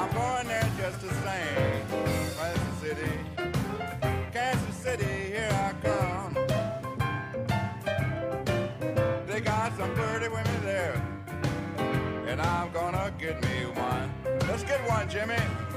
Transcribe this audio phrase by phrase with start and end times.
[0.00, 1.82] I'm going there just the same.
[2.38, 3.12] Kansas City,
[4.32, 6.34] Kansas City, here I come.
[9.26, 11.02] They got some pretty women there,
[12.28, 14.12] and I'm gonna get me one.
[14.48, 15.67] Let's get one, Jimmy.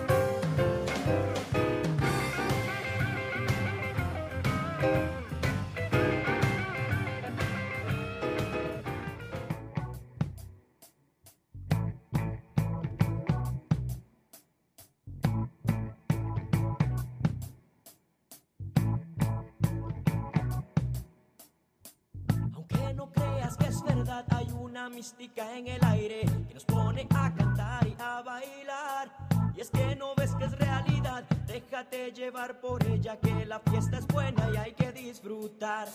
[25.11, 29.11] Mística en el aire que nos pone a cantar y a bailar.
[29.55, 33.97] Y es que no ves que es realidad, déjate llevar por ella que la fiesta
[33.97, 35.89] es buena y hay que disfrutar.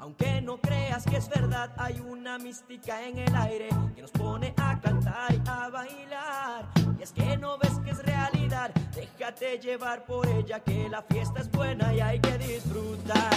[0.00, 4.54] Aunque no creas que es verdad, hay una mística en el aire que nos pone
[4.56, 6.68] a cantar y a bailar.
[6.98, 11.40] Y es que no ves que es realidad, déjate llevar por ella que la fiesta
[11.40, 13.30] es buena y hay que disfrutar.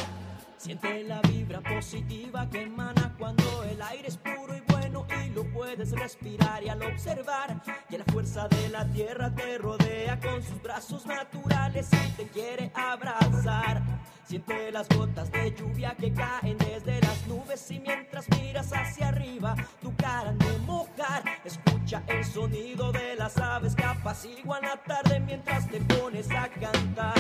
[0.61, 5.43] Siente la vibra positiva que emana cuando el aire es puro y bueno y lo
[5.51, 7.59] puedes respirar y al observar
[7.89, 12.71] que la fuerza de la tierra te rodea con sus brazos naturales y te quiere
[12.75, 13.81] abrazar.
[14.23, 19.55] Siente las gotas de lluvia que caen desde las nubes y mientras miras hacia arriba
[19.81, 21.23] tu cara de mojar.
[21.43, 27.17] Escucha el sonido de las aves que apaciguan la tarde mientras te pones a cantar.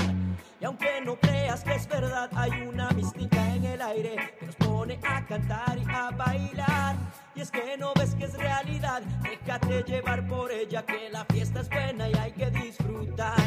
[0.61, 4.55] Y aunque no creas que es verdad, hay una mística en el aire que nos
[4.55, 6.95] pone a cantar y a bailar.
[7.35, 11.61] Y es que no ves que es realidad, déjate llevar por ella que la fiesta
[11.61, 13.39] es buena y hay que disfrutar.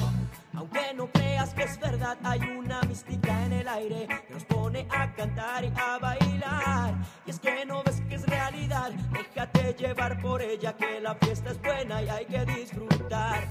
[0.56, 4.86] Aunque no creas que es verdad, hay una mística en el aire que nos pone
[4.90, 6.94] a cantar y a bailar.
[7.26, 11.50] Y es que no ves que es realidad, déjate llevar por ella que la fiesta
[11.50, 13.44] es buena y hay que disfrutar.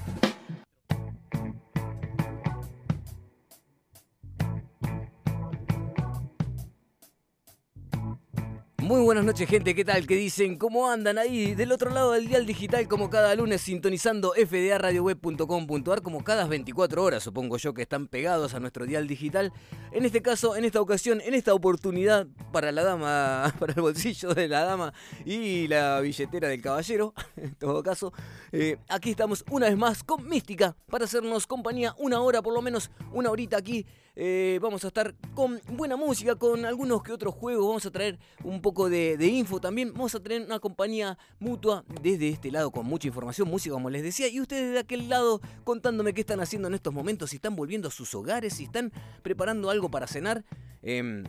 [8.84, 9.74] Muy buenas noches, gente.
[9.74, 10.06] ¿Qué tal?
[10.06, 10.58] ¿Qué dicen?
[10.58, 16.22] ¿Cómo andan ahí del otro lado del dial digital como cada lunes sintonizando fdaradioweb.com.ar como
[16.22, 19.54] cada 24 horas, supongo yo que están pegados a nuestro dial digital.
[19.90, 24.34] En este caso, en esta ocasión, en esta oportunidad para la dama, para el bolsillo
[24.34, 24.92] de la dama
[25.24, 28.12] y la billetera del caballero, en todo caso,
[28.52, 32.60] eh, aquí estamos una vez más con Mística para hacernos compañía una hora, por lo
[32.60, 33.86] menos una horita aquí.
[34.16, 37.66] Eh, vamos a estar con buena música, con algunos que otros juegos.
[37.66, 39.92] Vamos a traer un poco de, info también.
[39.92, 44.02] Vamos a tener una compañía mutua desde este lado con mucha información, música, como les
[44.02, 44.28] decía.
[44.28, 47.30] Y ustedes de aquel lado contándome qué están haciendo en estos momentos.
[47.30, 48.92] Si están volviendo a sus hogares, si están
[49.22, 50.44] preparando algo para cenar.
[50.82, 51.24] Eh,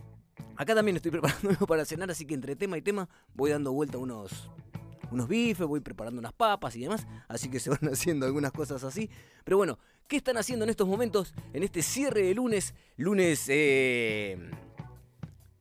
[0.56, 3.74] acá también estoy preparando algo para cenar, así que entre tema y tema voy dando
[3.74, 4.50] vuelta unos
[5.12, 8.84] unos bifes, voy preparando unas papas y demás, así que se van haciendo algunas cosas
[8.84, 9.10] así.
[9.44, 9.78] Pero bueno,
[10.08, 12.74] ¿qué están haciendo en estos momentos, en este cierre de lunes?
[12.98, 14.38] Lunes, eh...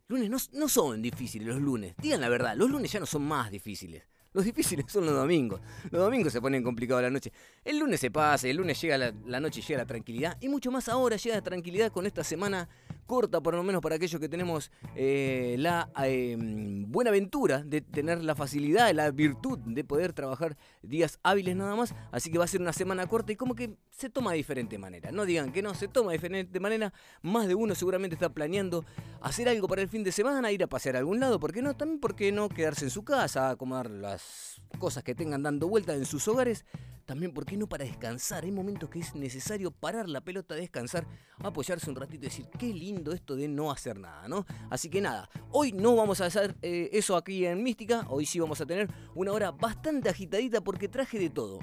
[0.09, 3.23] Lunes no, no son difíciles los lunes, digan la verdad, los lunes ya no son
[3.23, 4.03] más difíciles.
[4.35, 5.61] Los difíciles son los domingos.
[5.93, 7.33] Los domingos se ponen complicados la noche.
[7.65, 10.37] El lunes se pasa, el lunes llega la, la, noche, llega la tranquilidad.
[10.41, 12.69] Y mucho más ahora llega la tranquilidad con esta semana
[13.05, 18.23] corta, por lo menos para aquellos que tenemos eh, la eh, buena aventura de tener
[18.23, 21.95] la facilidad, la virtud de poder trabajar días hábiles nada más.
[22.13, 24.79] Así que va a ser una semana corta y como que se toma de diferente
[24.79, 25.13] manera.
[25.13, 26.93] No digan que no, se toma de diferente manera.
[27.23, 28.85] Más de uno seguramente está planeando
[29.21, 31.39] hacer algo para el fin de semana, ir a pasear a algún lado.
[31.41, 31.75] ¿Por qué no?
[31.75, 35.95] También, ¿por qué no quedarse en su casa, acomodar las cosas que tengan dando vuelta
[35.95, 36.65] en sus hogares.
[37.05, 38.45] También, ¿por qué no para descansar?
[38.45, 41.07] Hay momentos que es necesario parar la pelota, descansar,
[41.39, 44.47] apoyarse un ratito y decir, qué lindo esto de no hacer nada, ¿no?
[44.71, 48.41] Así que nada, hoy no vamos a hacer eh, eso aquí en Mística, hoy sí
[48.41, 51.59] vamos a tener una hora bastante agitadita porque traje de todo.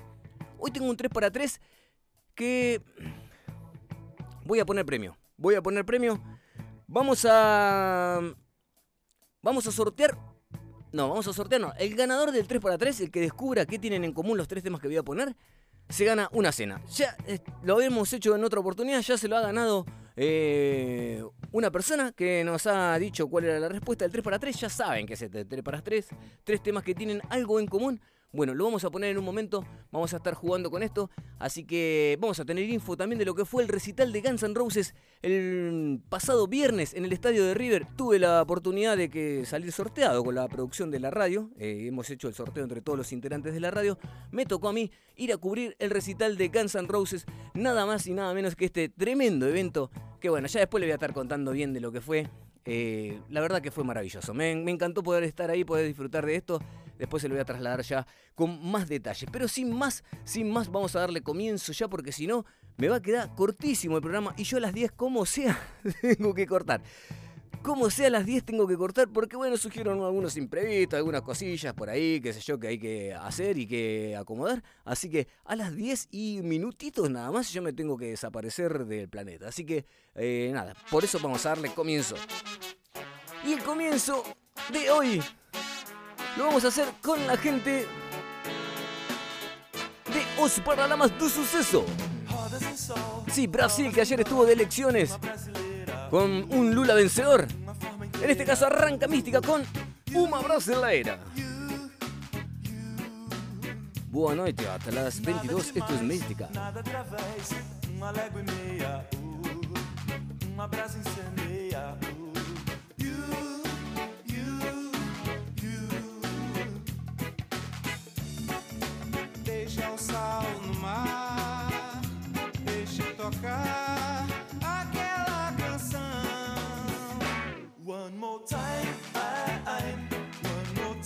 [0.59, 1.59] Hoy tengo un 3 para 3
[2.35, 2.81] que...
[4.45, 6.21] Voy a poner premio, voy a poner premio.
[6.87, 8.21] Vamos a...
[9.41, 10.30] Vamos a sortear
[10.91, 11.73] no, vamos a sortear, no.
[11.77, 14.87] El ganador del 3x3, el que descubra qué tienen en común los tres temas que
[14.87, 15.35] voy a poner,
[15.89, 16.81] se gana una cena.
[16.95, 19.85] Ya eh, lo habíamos hecho en otra oportunidad, ya se lo ha ganado
[20.15, 24.51] eh, una persona que nos ha dicho cuál era la respuesta del 3x3.
[24.51, 26.05] Ya saben que es el 3x3,
[26.43, 28.01] tres temas que tienen algo en común.
[28.33, 31.65] Bueno, lo vamos a poner en un momento, vamos a estar jugando con esto, así
[31.65, 34.55] que vamos a tener info también de lo que fue el recital de Guns N'
[34.55, 37.87] Roses el pasado viernes en el estadio de River.
[37.97, 42.09] Tuve la oportunidad de que salir sorteado con la producción de la radio, eh, hemos
[42.09, 43.97] hecho el sorteo entre todos los integrantes de la radio,
[44.31, 48.07] me tocó a mí ir a cubrir el recital de Guns N' Roses, nada más
[48.07, 49.91] y nada menos que este tremendo evento,
[50.21, 52.29] que bueno, ya después le voy a estar contando bien de lo que fue.
[52.63, 56.35] Eh, la verdad que fue maravilloso, me, me encantó poder estar ahí, poder disfrutar de
[56.35, 56.61] esto
[57.01, 58.05] después se lo voy a trasladar ya
[58.35, 59.27] con más detalles.
[59.31, 62.45] Pero sin más, sin más, vamos a darle comienzo ya porque si no,
[62.77, 65.59] me va a quedar cortísimo el programa y yo a las 10, como sea,
[66.01, 66.81] tengo que cortar.
[67.63, 71.73] Como sea, a las 10 tengo que cortar porque, bueno, surgieron algunos imprevistos, algunas cosillas
[71.73, 74.63] por ahí, qué sé yo, que hay que hacer y que acomodar.
[74.85, 79.09] Así que a las 10 y minutitos nada más yo me tengo que desaparecer del
[79.09, 79.47] planeta.
[79.47, 82.15] Así que, eh, nada, por eso vamos a darle comienzo.
[83.43, 84.23] Y el comienzo
[84.71, 85.21] de hoy
[86.37, 87.87] lo vamos a hacer con la gente
[90.13, 91.85] de Os Paralamas do Suceso.
[93.31, 95.17] Sí, Brasil, que ayer estuvo de elecciones
[96.09, 97.47] con un Lula vencedor.
[98.21, 99.63] En este caso arranca Mística con
[100.13, 101.19] Uma Brasileira.
[104.09, 106.49] Boa noite, hasta las 22, esto es Mística.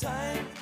[0.05, 0.54] Time,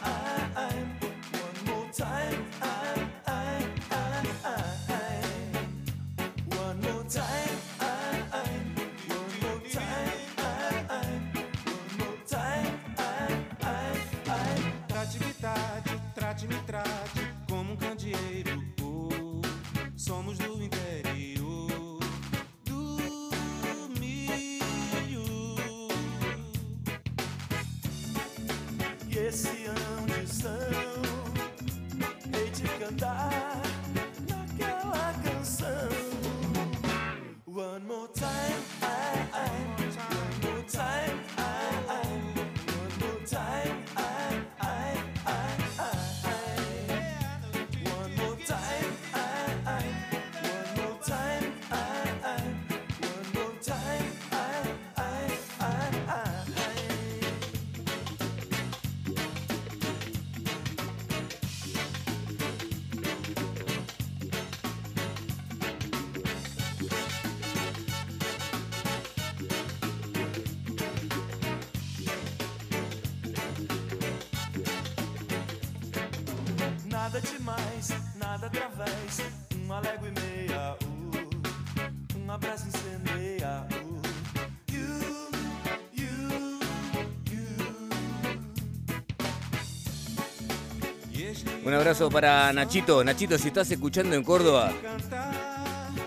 [91.65, 93.03] Un abrazo para Nachito.
[93.03, 94.71] Nachito, si estás escuchando en Córdoba,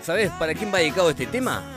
[0.01, 1.76] ¿sabes para quién va dedicado este tema?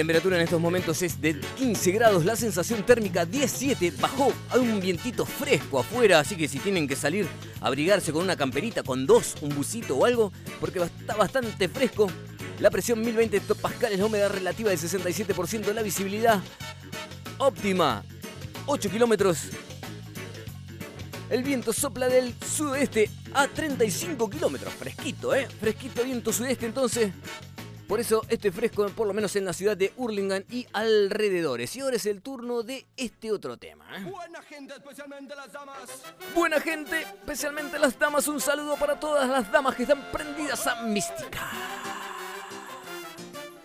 [0.00, 4.80] Temperatura en estos momentos es de 15 grados, la sensación térmica 17, bajó, hay un
[4.80, 7.26] vientito fresco afuera, así que si tienen que salir
[7.60, 12.10] abrigarse con una camperita, con dos, un busito o algo, porque está bastante fresco.
[12.60, 16.40] La presión 1020 hectopascales, la humedad relativa del 67%, la visibilidad
[17.36, 18.02] óptima,
[18.64, 19.50] 8 kilómetros.
[21.28, 25.46] El viento sopla del sudeste a 35 kilómetros, fresquito, ¿eh?
[25.60, 27.12] Fresquito viento sudeste entonces.
[27.90, 31.74] Por eso este fresco, por lo menos en la ciudad de Hurlingham y alrededores.
[31.74, 33.84] Y ahora es el turno de este otro tema.
[33.96, 34.04] ¿eh?
[34.04, 35.90] Buena gente, especialmente las damas.
[36.32, 40.82] Buena gente, especialmente las damas, un saludo para todas las damas que están prendidas a
[40.82, 41.50] mística.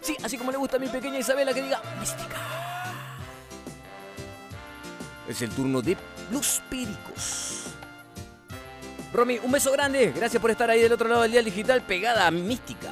[0.02, 2.38] Sí, así como le gusta a mi pequeña Isabela que diga mística.
[5.30, 5.96] Es el turno de
[6.32, 7.66] los pericos.
[9.14, 10.12] Romy, un beso grande.
[10.16, 12.92] Gracias por estar ahí del otro lado del dial digital pegada a mística.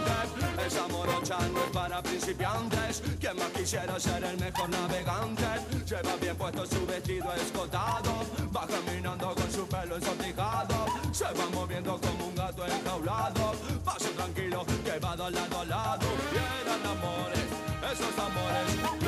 [0.71, 3.03] esa morocha no es para principiantes.
[3.19, 5.43] Quien más quisiera ser el mejor navegante.
[5.85, 8.25] Lleva bien puesto su vestido escotado.
[8.55, 13.53] Va caminando con su pelo ensortijado Se va moviendo como un gato enjaulado.
[13.83, 16.07] Paso tranquilo que va lado a lado.
[16.33, 17.47] Y amores,
[17.91, 19.00] esos amores.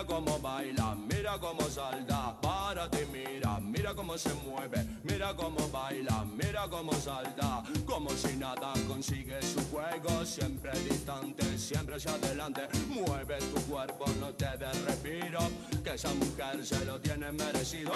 [0.00, 6.24] Mira cómo baila, mira cómo salta, párate mira, mira cómo se mueve, mira cómo baila,
[6.24, 13.38] mira cómo salta, como si nada consigue su juego, siempre distante, siempre hacia adelante, mueve
[13.52, 15.40] tu cuerpo, no te des respiro,
[15.84, 17.92] que esa mujer se lo tiene merecido.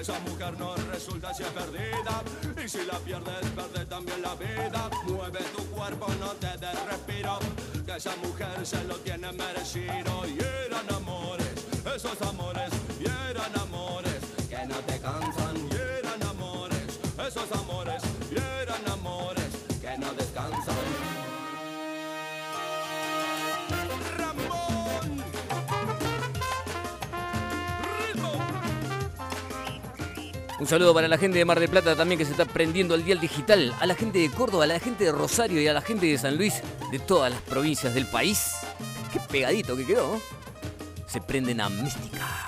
[0.00, 2.22] Esa mujer no resulta si es perdida,
[2.64, 4.88] y si la pierdes, pierde también la vida.
[5.06, 7.38] Mueve tu cuerpo, no te des respiro,
[7.84, 10.26] que esa mujer se lo tiene merecido.
[10.26, 11.52] Y eran amores,
[11.94, 14.20] esos amores, y eran amores.
[14.48, 17.89] Que no te cansan, y eran amores, esos amores,
[30.60, 33.02] Un saludo para la gente de Mar del Plata también que se está prendiendo al
[33.02, 35.80] dial digital, a la gente de Córdoba, a la gente de Rosario y a la
[35.80, 36.60] gente de San Luis,
[36.92, 38.56] de todas las provincias del país.
[39.10, 40.20] Qué pegadito que quedó.
[41.06, 42.39] Se prenden a mística.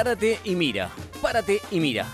[0.00, 0.90] Párate y mira.
[1.20, 2.06] Párate y mira.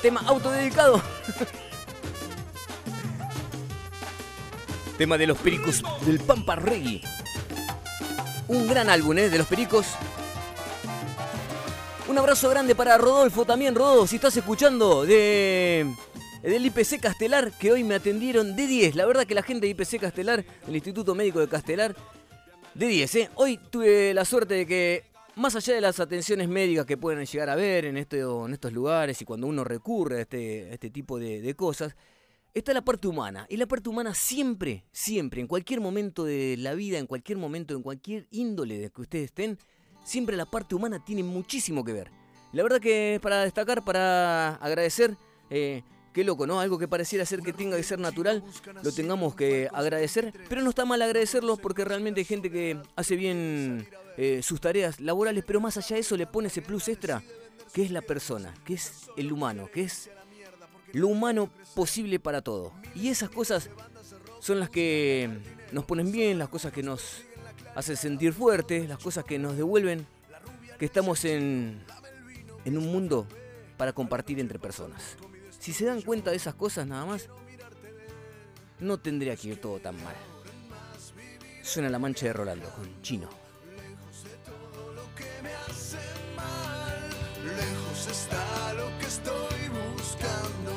[0.00, 1.02] Tema autodedicado.
[4.96, 7.00] Tema de los pericos del Pampa Reggae.
[8.46, 9.28] Un gran álbum, ¿eh?
[9.28, 9.86] De los pericos.
[12.06, 15.92] Un abrazo grande para Rodolfo también, Rodolfo, si estás escuchando de
[16.42, 18.94] del IPC Castelar, que hoy me atendieron de 10.
[18.94, 21.96] La verdad que la gente de IPC Castelar, el Instituto Médico de Castelar,
[22.74, 23.30] de 10, ¿eh?
[23.34, 27.50] Hoy tuve la suerte de que, más allá de las atenciones médicas que pueden llegar
[27.50, 31.18] a ver en, esto- en estos lugares y cuando uno recurre a este, este tipo
[31.18, 31.94] de, cosas,
[32.52, 33.46] está la parte humana.
[33.48, 37.74] Y la parte humana siempre, siempre, en cualquier momento de la vida, en cualquier momento,
[37.74, 39.58] en cualquier índole de que ustedes estén,
[40.04, 42.10] siempre la parte humana tiene muchísimo que ver.
[42.52, 45.16] La verdad que para destacar, para agradecer,
[45.50, 46.60] eh, qué loco, ¿no?
[46.60, 48.44] Algo que pareciera ser que tenga que ser natural,
[48.84, 53.16] lo tengamos que agradecer, pero no está mal agradecerlo porque realmente hay gente que hace
[53.16, 57.22] bien eh, sus tareas laborales, pero más allá de eso le pone ese plus extra,
[57.72, 60.10] que es la persona, que es el humano, que es
[60.92, 62.72] lo humano posible para todo.
[62.94, 63.70] Y esas cosas
[64.40, 65.28] son las que
[65.72, 67.22] nos ponen bien, las cosas que nos
[67.74, 70.06] hacen sentir fuertes, las cosas que nos devuelven
[70.78, 71.82] que estamos en,
[72.64, 73.26] en un mundo
[73.76, 75.16] para compartir entre personas.
[75.58, 77.28] Si se dan cuenta de esas cosas nada más,
[78.78, 80.14] no tendría que ir todo tan mal.
[81.62, 83.43] Suena la mancha de Rolando con Chino.
[88.10, 90.72] Está lo que estoy buscando.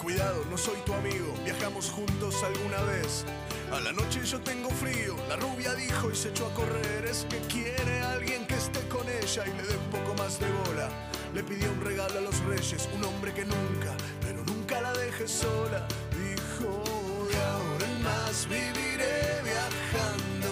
[0.00, 3.24] Cuidado, no soy tu amigo, viajamos juntos alguna vez.
[3.72, 7.06] A la noche yo tengo frío, la rubia dijo y se echó a correr.
[7.06, 10.46] Es que quiere alguien que esté con ella y le dé un poco más de
[10.64, 10.88] bola.
[11.34, 15.26] Le pidió un regalo a los reyes, un hombre que nunca, pero nunca la deje
[15.28, 15.86] sola.
[16.18, 16.82] Dijo,
[17.30, 20.50] de ahora en más viviré viajando,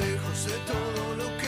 [0.00, 1.47] lejos de todo lo que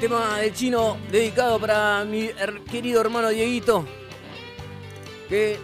[0.00, 2.30] tema del chino dedicado para mi
[2.70, 3.84] querido hermano Dieguito,
[5.28, 5.58] que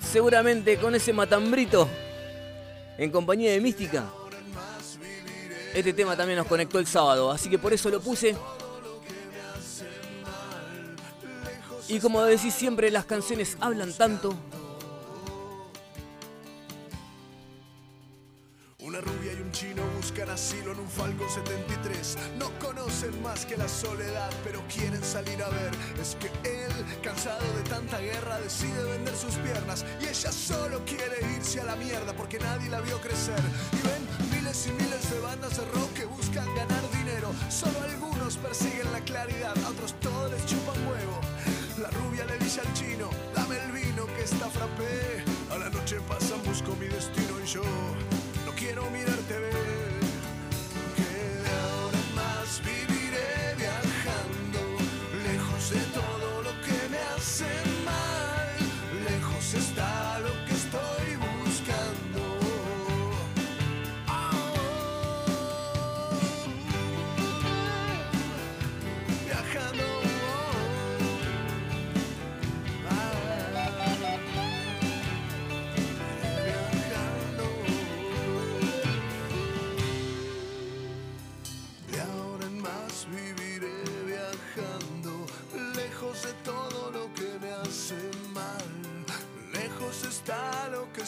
[0.00, 1.88] seguramente con ese matambrito
[2.98, 4.06] en compañía de Mística,
[5.72, 8.36] este tema también nos conectó el sábado, así que por eso lo puse.
[11.86, 14.34] Y como decís siempre, las canciones hablan tanto.
[18.94, 22.16] Una rubia y un chino buscan asilo en un Falcon 73.
[22.38, 25.72] No conocen más que la soledad, pero quieren salir a ver.
[26.00, 26.70] Es que él,
[27.02, 29.84] cansado de tanta guerra, decide vender sus piernas.
[30.00, 33.40] Y ella solo quiere irse a la mierda porque nadie la vio crecer.
[33.72, 37.34] Y ven miles y miles de bandas de rock que buscan ganar dinero.
[37.50, 41.20] Solo algunos persiguen la claridad, a otros todos les chupan huevo.
[41.82, 45.24] La rubia le dice al chino, dame el vino que está frappé.
[45.50, 47.62] A la noche pasan, busco mi destino y yo
[48.84, 49.23] quiero mirarte,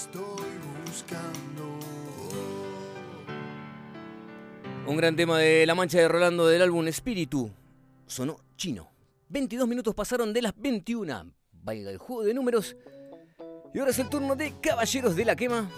[0.07, 0.51] estoy
[0.85, 1.79] buscando.
[4.87, 7.51] Un gran tema de La Mancha de Rolando del álbum Espíritu.
[8.07, 8.89] Sonó chino.
[9.29, 11.33] 22 minutos pasaron de las 21.
[11.63, 12.77] Valga el juego de números.
[13.75, 15.69] Y ahora es el turno de Caballeros de la Quema.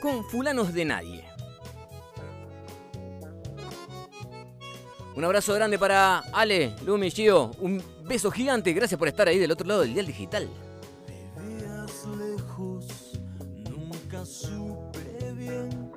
[0.00, 1.24] Con fulanos de nadie.
[5.16, 7.10] Un abrazo grande para Ale, Lumi,
[7.58, 10.48] Un Beso gigante, gracias por estar ahí del otro lado del dial digital.
[11.36, 13.18] Vivías lejos,
[13.68, 15.90] nunca supe bien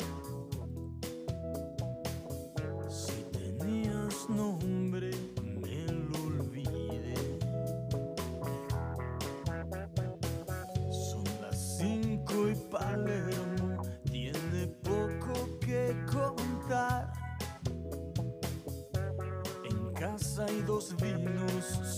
[2.90, 5.12] si tenías nombre.
[5.62, 7.14] me lo olvidé.
[10.92, 17.14] Son las 5 y Palermo tiene poco que contar.
[19.64, 21.19] En casa hay dos vidas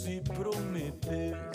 [0.02, 1.51] se prometer.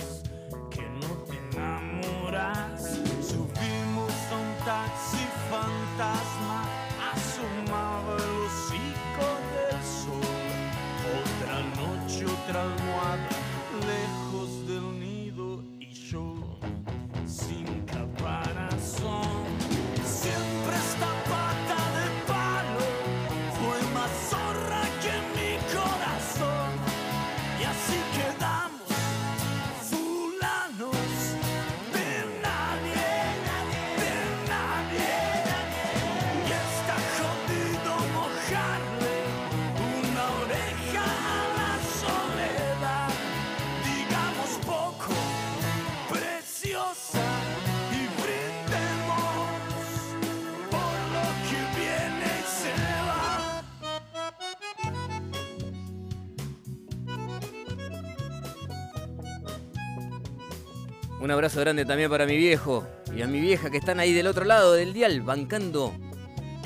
[61.27, 64.29] Un abrazo grande también para mi viejo y a mi vieja que están ahí del
[64.29, 65.93] otro lado del dial, bancando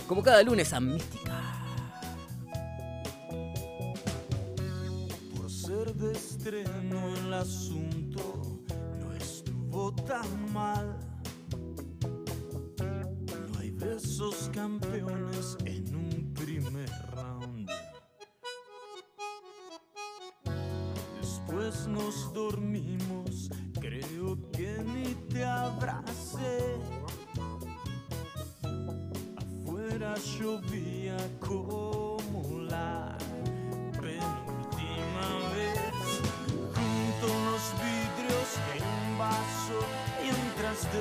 [0.07, 0.81] como cada lunes a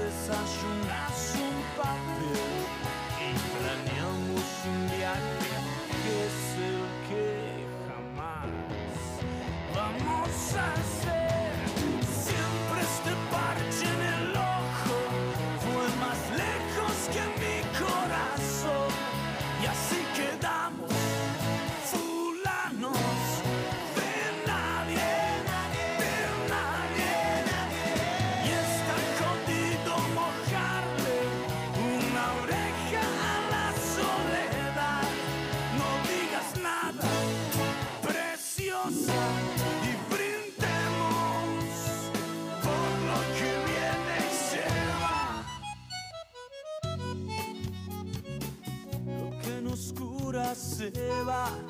[0.08, 2.59] esse acham, acham papel.
[50.92, 51.69] れは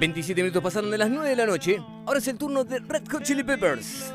[0.00, 1.78] ...27 minutos pasaron de las 9 de la noche...
[2.06, 4.12] ...ahora es el turno de Red Hot Chili Peppers...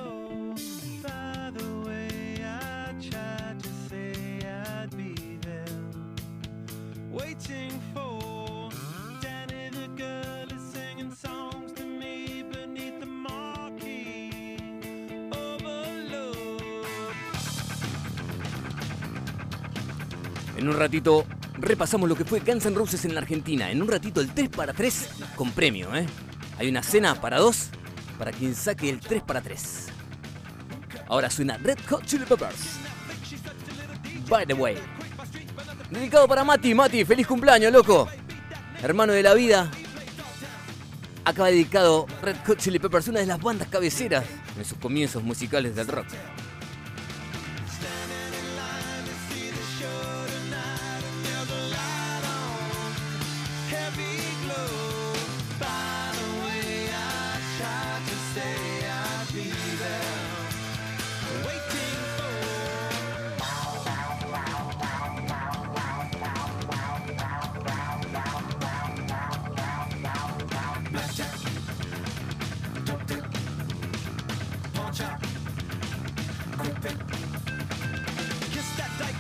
[20.64, 21.26] En un ratito
[21.66, 23.72] repasamos lo que fue Guns N' Roses en la Argentina.
[23.72, 26.06] En un ratito el 3 para 3 con premio, ¿eh?
[26.58, 27.70] Hay una cena para dos
[28.18, 29.88] para quien saque el 3 para 3.
[31.08, 32.78] Ahora suena Red Hot Chili Peppers.
[34.30, 34.78] By the way.
[35.90, 36.74] Dedicado para Mati.
[36.74, 38.08] Mati, feliz cumpleaños, loco.
[38.82, 39.70] Hermano de la vida.
[41.26, 44.26] Acaba dedicado Red Hot Chili Peppers, una de las bandas cabeceras
[44.58, 46.08] en sus comienzos musicales del rock.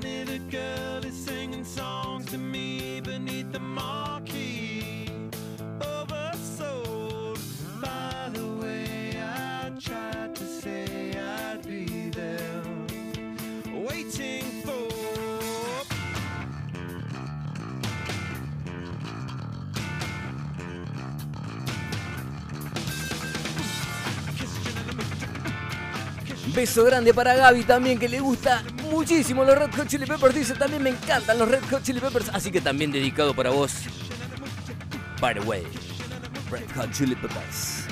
[0.00, 5.06] Danny the girl is singing songs to me beneath the marquee
[5.80, 7.38] oversold
[7.82, 12.62] by the way I tried to say I'd be there
[13.74, 14.88] waiting for
[26.54, 30.34] Beso grande para Gaby también, que le gusta muchísimo los Red Hot Chili Peppers.
[30.34, 32.28] Dice, también me encantan los Red Hot Chili Peppers.
[32.30, 33.72] Así que también dedicado para vos.
[35.20, 35.64] By the way,
[36.50, 37.89] Red Hot Chili Peppers.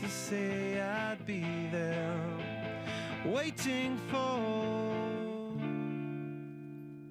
[0.00, 2.14] To say I'd be there
[3.24, 4.38] waiting for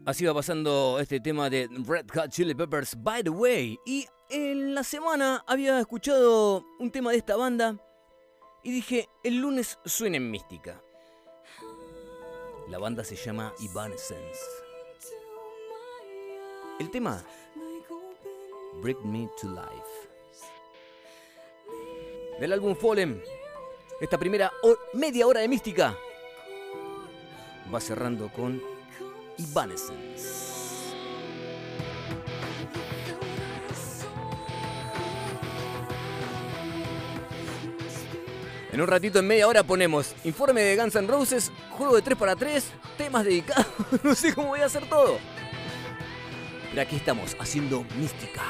[0.05, 3.77] Así va pasando este tema de Red Hot Chili Peppers, by the way.
[3.85, 7.77] Y en la semana había escuchado un tema de esta banda
[8.63, 10.81] y dije, el lunes suena en mística.
[12.69, 14.39] La banda se llama Evanescence.
[16.79, 17.21] El tema,
[18.81, 19.96] Bring Me to Life.
[22.39, 23.23] Del álbum Fallen,
[23.99, 24.51] esta primera
[24.93, 25.97] media hora de mística
[27.73, 28.61] va cerrando con
[29.39, 30.55] Evanescence.
[38.71, 42.17] En un ratito, en media hora, ponemos informe de Guns N' Roses, juego de 3
[42.19, 42.63] para 3,
[42.99, 43.65] temas dedicados,
[44.03, 45.17] no sé cómo voy a hacer todo.
[46.69, 48.43] Pero aquí estamos, haciendo mística.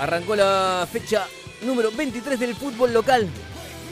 [0.00, 1.28] Arrancó la fecha
[1.60, 3.28] número 23 del fútbol local.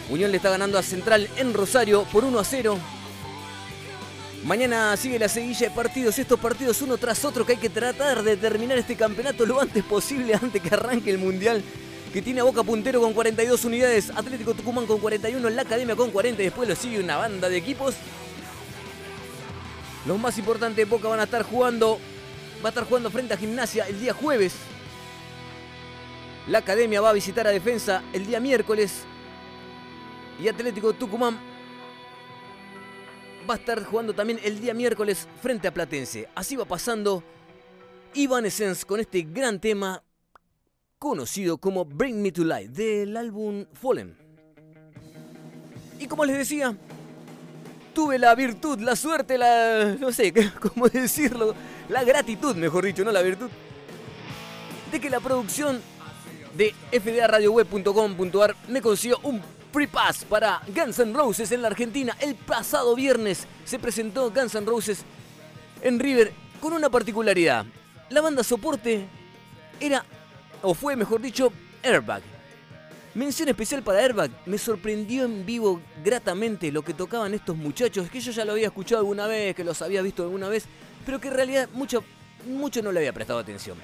[0.08, 2.78] Unión le está ganando a Central en Rosario por 1 a 0.
[4.44, 8.22] Mañana sigue la seguilla de partidos, estos partidos uno tras otro que hay que tratar
[8.22, 11.62] de terminar este campeonato lo antes posible antes que arranque el Mundial.
[12.10, 16.10] Que tiene a Boca puntero con 42 unidades, Atlético Tucumán con 41, la Academia con
[16.10, 17.94] 40 y después lo sigue una banda de equipos.
[20.06, 21.98] Los más importantes de Boca van a estar jugando,
[22.64, 24.54] va a estar jugando frente a Gimnasia el día jueves
[26.48, 29.02] la Academia va a visitar a Defensa el día miércoles.
[30.42, 31.38] Y Atlético Tucumán
[33.48, 36.28] va a estar jugando también el día miércoles frente a Platense.
[36.34, 37.22] Así va pasando
[38.14, 40.02] Essence con este gran tema
[40.98, 44.16] conocido como Bring Me to Life del álbum Fallen.
[46.00, 46.76] Y como les decía,
[47.92, 49.96] tuve la virtud, la suerte, la...
[49.98, 51.54] no sé cómo decirlo,
[51.88, 53.50] la gratitud, mejor dicho, no la virtud,
[54.90, 55.80] de que la producción
[56.58, 59.40] de fdaradioweb.com.ar me consiguió un
[59.72, 62.16] free pass para Guns N' Roses en la Argentina.
[62.20, 65.04] El pasado viernes se presentó Guns N' Roses
[65.82, 67.64] en River con una particularidad.
[68.10, 69.06] La banda soporte
[69.78, 70.04] era,
[70.60, 71.52] o fue mejor dicho,
[71.84, 72.22] Airbag.
[73.14, 74.32] Mención especial para Airbag.
[74.44, 78.66] Me sorprendió en vivo gratamente lo que tocaban estos muchachos, que yo ya lo había
[78.66, 80.64] escuchado alguna vez, que los había visto alguna vez,
[81.06, 82.02] pero que en realidad mucho,
[82.48, 83.78] mucho no le había prestado atención.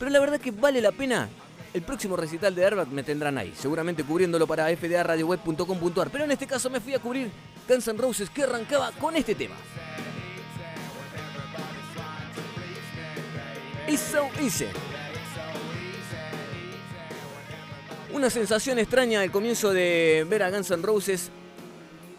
[0.00, 1.28] Pero la verdad que vale la pena
[1.74, 6.10] el próximo recital de Airbag me tendrán ahí, seguramente cubriéndolo para fdaradioweb.com.ar.
[6.10, 7.30] Pero en este caso me fui a cubrir
[7.68, 9.56] Guns N' Roses que arrancaba con este tema.
[13.86, 14.66] It's so easy.
[18.12, 21.30] Una sensación extraña al comienzo de ver a Guns N' Roses.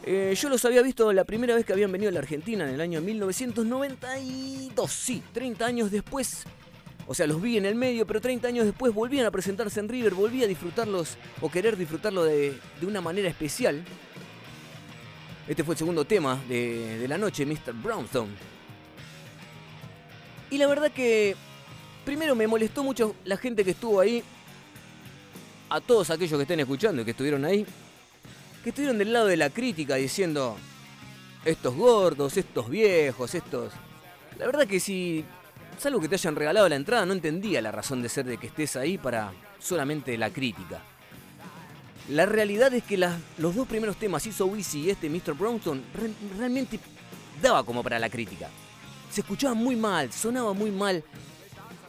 [0.03, 2.75] Eh, yo los había visto la primera vez que habían venido a la Argentina en
[2.75, 4.91] el año 1992.
[4.91, 6.45] Sí, 30 años después
[7.11, 9.89] o sea, los vi en el medio, pero 30 años después volvían a presentarse en
[9.89, 13.83] River, volví a disfrutarlos o querer disfrutarlo de, una manera especial.
[15.47, 17.73] Este fue el segundo tema de, la noche, Mr.
[17.73, 18.29] Brownstone.
[20.51, 21.35] Y la verdad que
[22.05, 24.23] primero me molestó mucho la gente que estuvo ahí,
[25.71, 27.65] a todos aquellos que estén escuchando y que estuvieron ahí,
[28.63, 30.57] que estuvieron del lado de la crítica diciendo,
[31.43, 33.73] estos gordos, estos viejos, estos...
[34.37, 35.25] La verdad que si
[35.79, 38.47] Salvo que te hayan regalado la entrada, no entendía la razón de ser de que
[38.47, 40.81] estés ahí para solamente la crítica.
[42.09, 45.35] La realidad es que los dos primeros temas, hizo Wizzy y este Mr.
[45.35, 45.81] Brownstone,
[46.37, 46.81] realmente
[47.41, 48.49] daba como para la crítica.
[49.09, 51.01] Se escuchaba muy mal, sonaba muy mal.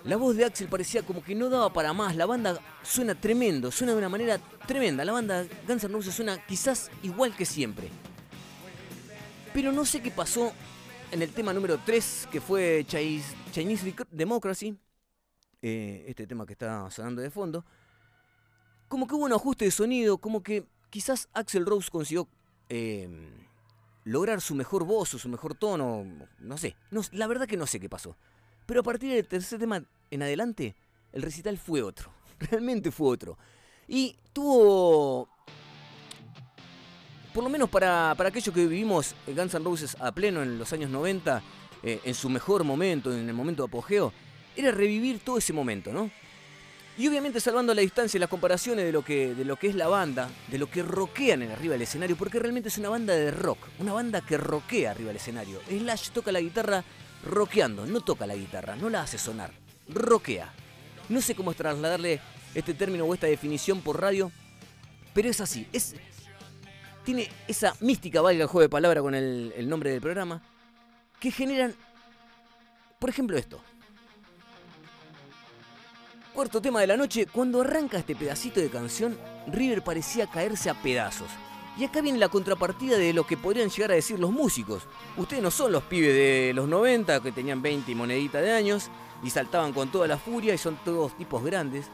[0.04, 2.14] La voz de Axel parecía como que no daba para más.
[2.14, 5.04] La banda suena tremendo, suena de una manera tremenda.
[5.04, 7.88] La banda Guns N' Roses suena quizás igual que siempre.
[9.52, 10.52] Pero no sé qué pasó
[11.12, 13.34] en el tema número 3, que fue Chinese,
[14.10, 14.76] Democracy,
[15.60, 17.64] eh, este tema que está sonando de fondo,
[18.88, 22.28] como que hubo un ajuste de sonido, como que quizás Axel Rose consiguió
[22.68, 23.28] em,
[24.04, 26.06] lograr su mejor voz o su mejor tono,
[26.38, 28.16] no sé, no, la verdad que no sé qué pasó.
[28.66, 30.76] Pero a partir del tercer tema en adelante,
[31.12, 33.36] el recital fue otro, realmente fue otro.
[33.88, 35.28] Y tuvo
[37.32, 40.90] por lo menos para, aquellos que vivimos Guns N' Roses a pleno en los años
[40.90, 41.42] 90,
[41.82, 44.12] eh, en su mejor momento, en el momento de apogeo,
[44.56, 46.10] era revivir todo ese momento, ¿no?
[46.98, 49.74] Y obviamente salvando la distancia y las comparaciones de lo, que, de lo que es
[49.74, 53.14] la banda, de lo que rockean en arriba del escenario, porque realmente es una banda
[53.14, 55.60] de rock, una banda que rockea arriba del escenario.
[55.68, 56.84] Slash toca la guitarra
[57.24, 59.52] rockeando, no toca la guitarra, no la hace sonar,
[59.88, 60.52] rockea.
[61.08, 62.20] No sé cómo trasladarle
[62.54, 64.30] este término o esta definición por radio,
[65.14, 65.94] pero es así, es
[67.04, 70.42] tiene esa mística, valga el juego de palabra con el, nombre del programa,
[71.18, 71.74] que generan,
[72.98, 73.60] por ejemplo, esto.
[76.34, 80.74] Cuarto tema de la noche, cuando arranca este pedacito de canción, River parecía caerse a
[80.74, 81.28] pedazos.
[81.76, 84.82] Y acá viene la contrapartida de lo que podrían llegar a decir los músicos.
[85.16, 88.90] Ustedes no son los pibes de los 90 que tenían 20 y monedita de años
[89.22, 91.86] y saltaban con toda la furia y son todos tipos grandes.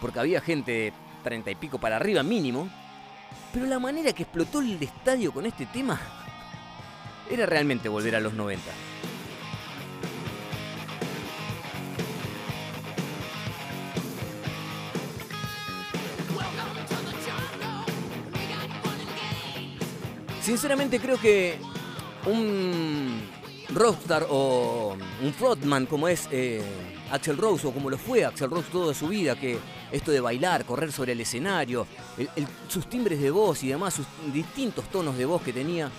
[0.00, 0.92] Porque había gente de
[1.22, 2.68] 30 y pico para arriba mínimo.
[3.54, 6.00] Pero la manera que explotó el estadio con este tema
[7.30, 8.60] era realmente volver a los 90.
[20.42, 21.56] Sinceramente creo que
[22.26, 23.22] un
[23.72, 26.60] rockstar o un frontman como es eh,
[27.12, 29.58] Axel Rose o como lo fue Axel Rose toda su vida, que
[29.94, 31.86] esto de bailar, correr sobre el escenario,
[32.68, 35.90] sus timbres de voz y demás, sus distintos tonos de voz que tenía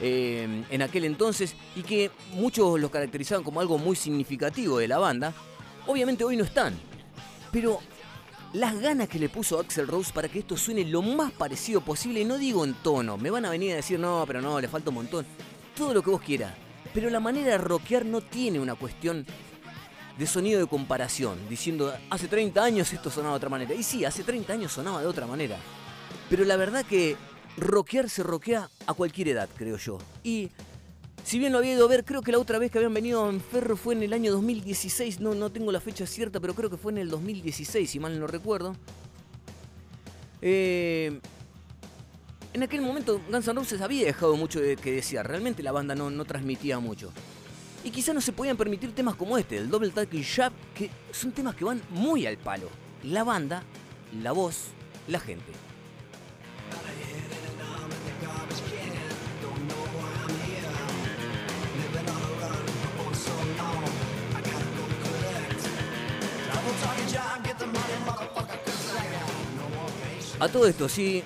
[0.00, 4.98] eh, en aquel entonces y que muchos los caracterizaban como algo muy significativo de la
[4.98, 5.34] banda,
[5.86, 6.74] obviamente hoy no están.
[7.50, 7.80] Pero
[8.52, 12.20] las ganas que le puso Axel Rose para que esto suene lo más parecido posible,
[12.20, 14.68] y no digo en tono, me van a venir a decir no, pero no, le
[14.68, 15.26] falta un montón,
[15.76, 16.54] todo lo que vos quieras.
[16.94, 19.26] Pero la manera de rockear no tiene una cuestión
[20.18, 23.74] de sonido de comparación, diciendo hace 30 años esto sonaba de otra manera.
[23.74, 25.56] Y sí, hace 30 años sonaba de otra manera.
[26.28, 27.16] Pero la verdad que
[27.56, 29.98] rockear se rockea a cualquier edad, creo yo.
[30.22, 30.50] Y
[31.24, 33.28] si bien lo había ido a ver, creo que la otra vez que habían venido
[33.28, 35.20] en Ferro fue en el año 2016.
[35.20, 38.18] No, no tengo la fecha cierta, pero creo que fue en el 2016, si mal
[38.18, 38.74] no recuerdo.
[40.40, 41.20] Eh,
[42.52, 45.26] en aquel momento Guns N' Roses había dejado mucho de que desear.
[45.26, 47.12] Realmente la banda no, no transmitía mucho.
[47.84, 51.32] Y quizá no se podían permitir temas como este, el Double Tackle Jab, que son
[51.32, 52.68] temas que van muy al palo.
[53.02, 53.64] La banda,
[54.22, 54.68] la voz,
[55.08, 55.52] la gente.
[70.38, 71.22] A todo esto, sí,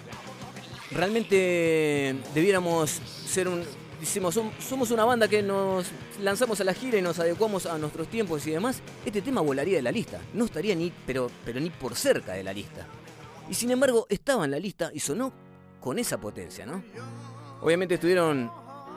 [0.90, 3.64] realmente debiéramos ser un...
[4.01, 5.87] Decimos, som- somos una banda que nos
[6.23, 8.81] lanzamos a la gira y nos adecuamos a nuestros tiempos y demás.
[9.05, 10.21] Este tema volaría de la lista.
[10.35, 12.87] No estaría ni, pero, pero ni por cerca de la lista.
[13.49, 15.33] Y sin embargo, estaba en la lista y sonó
[15.81, 16.83] con esa potencia, ¿no?
[17.63, 18.51] Obviamente estuvieron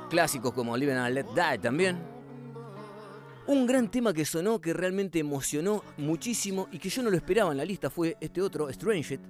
[0.09, 1.97] clásicos como Living and Let Die también.
[3.47, 7.51] Un gran tema que sonó, que realmente emocionó muchísimo y que yo no lo esperaba
[7.51, 9.21] en la lista fue este otro, Strange It.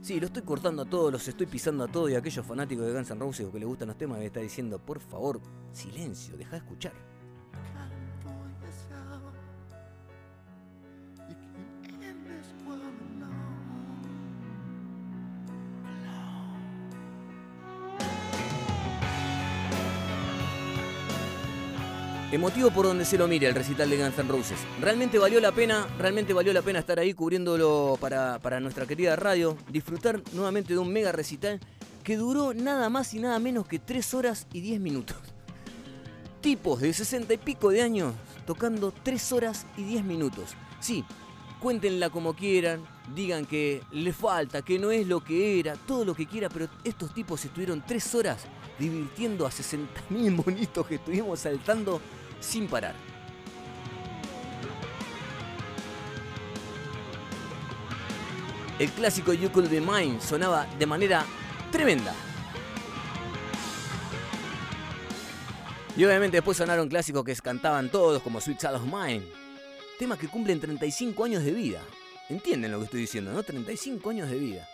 [0.00, 2.92] Sí, lo estoy cortando a todos, los estoy pisando a todos y aquellos fanáticos de
[2.92, 5.40] Guns N' Roses o que les gustan los temas me está diciendo, por favor,
[5.72, 7.15] silencio, deja de escuchar.
[22.36, 24.58] Emotivo por donde se lo mire el recital de Guns N' Roses.
[24.78, 29.16] Realmente valió la pena, realmente valió la pena estar ahí cubriéndolo para, para nuestra querida
[29.16, 29.56] radio.
[29.70, 31.58] Disfrutar nuevamente de un mega recital
[32.04, 35.16] que duró nada más y nada menos que 3 horas y 10 minutos.
[36.42, 38.12] Tipos de 60 y pico de años
[38.44, 40.56] tocando 3 horas y 10 minutos.
[40.78, 41.06] Sí,
[41.58, 42.84] cuéntenla como quieran,
[43.14, 46.68] digan que le falta, que no es lo que era, todo lo que quiera, pero
[46.84, 48.44] estos tipos estuvieron 3 horas
[48.78, 51.98] divirtiendo a 60.000 monitos que estuvimos saltando
[52.40, 52.94] sin parar.
[58.78, 61.24] El clásico You Could Be Mine sonaba de manera
[61.72, 62.14] tremenda.
[65.96, 69.24] Y obviamente después sonaron clásicos que cantaban todos, como Sweet Child of Mine.
[69.98, 71.80] Temas que cumplen 35 años de vida.
[72.28, 73.42] Entienden lo que estoy diciendo, ¿no?
[73.42, 74.68] 35 años de vida.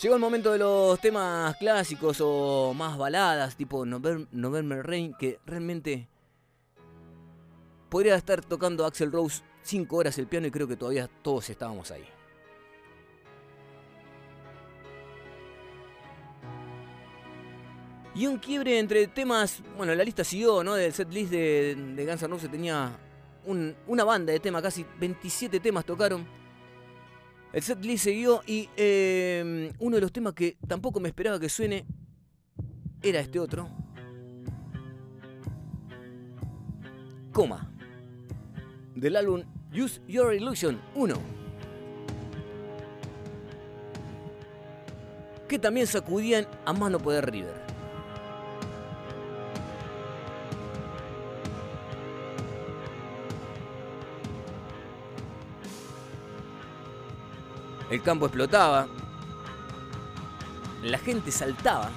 [0.00, 6.08] Llegó el momento de los temas clásicos o más baladas, tipo November, Rain, que realmente
[7.88, 11.90] podría estar tocando Axel Rose 5 horas el piano y creo que todavía todos estábamos
[11.92, 12.04] ahí.
[18.14, 20.74] Y un quiebre entre temas, bueno, la lista siguió, ¿no?
[20.74, 22.90] Del set list de, de Guns N' Roses tenía
[23.46, 26.26] un- una banda de temas, casi 27 temas tocaron.
[27.52, 31.50] El set list siguió y eh, uno de los temas que tampoco me esperaba que
[31.50, 31.84] suene
[33.02, 33.68] era este otro.
[37.32, 37.70] Coma.
[38.94, 39.42] Del álbum
[39.74, 41.14] Use Your Illusion 1.
[45.48, 47.71] Que también sacudían a mano poder River.
[57.92, 58.86] El campo explotaba.
[60.82, 61.90] La gente saltaba.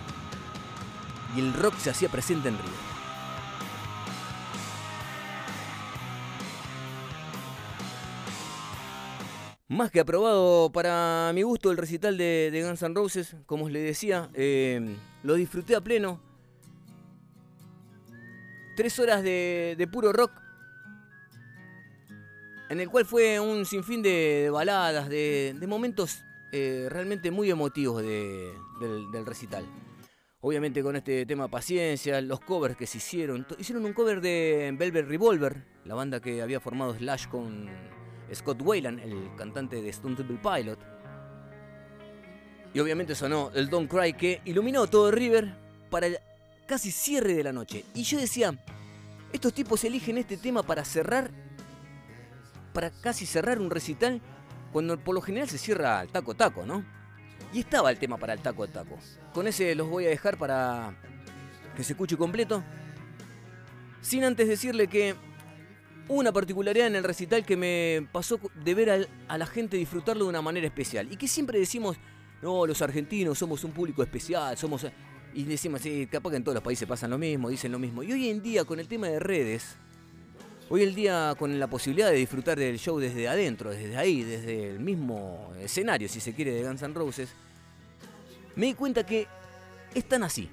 [1.34, 2.74] Y el rock se hacía presente en River.
[9.70, 13.80] Más que aprobado para mi gusto el recital de, Guns N' Roses, como os le
[13.80, 16.20] decía, eh, lo disfruté a pleno.
[18.76, 20.45] Tres horas de puro rock,
[22.70, 28.02] en el cual fue un sinfín de, de baladas, de, momentos eh, realmente muy emotivos
[28.02, 29.66] de- del, recital.
[30.42, 33.48] Obviamente con este tema Paciencia, los covers que se hicieron.
[33.58, 37.68] Hicieron un cover de Velvet Revolver, la banda que había formado Slash con
[38.34, 40.80] Scott Wayland, el cantante de Stone Temple Pilot.
[42.74, 45.56] Y obviamente sonó el Don't Cry que iluminó todo River
[45.90, 46.18] para el
[46.68, 47.86] casi cierre de la noche.
[47.96, 48.54] Y yo decía,
[49.32, 51.32] estos tipos eligen este tema para cerrar,
[52.76, 54.22] para casi cerrar un recital,
[54.74, 56.86] cuando por lo general se cierra al taco taco, ¿no?
[57.54, 59.00] Y estaba el tema para el taco taco.
[59.34, 60.94] Con ese los voy a dejar para
[61.76, 62.62] que se escuche completo.
[64.02, 65.16] Sin antes decirle que
[66.10, 70.30] una particularidad en el recital que me pasó de ver a la gente disfrutarlo de
[70.30, 71.10] una manera especial.
[71.10, 71.98] Y que siempre decimos,
[72.42, 74.86] no, los argentinos somos un público especial, somos...
[75.34, 78.04] Y decimos, sí, capaz que en todos los países pasan lo mismo, dicen lo mismo.
[78.04, 79.78] Y hoy en día, con el tema de redes,
[80.70, 84.70] hoy en día con la posibilidad de disfrutar del show desde adentro, desde ahí, desde
[84.70, 87.30] el mismo escenario, si se quiere, de Guns N' Roses,
[88.56, 89.28] me di cuenta que
[89.94, 90.50] es tan así.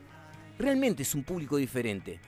[0.58, 2.20] Realmente es un público diferente.